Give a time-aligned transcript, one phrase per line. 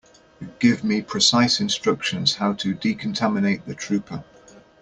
[0.57, 4.23] Give me precise instructions how to decontaminate the trooper.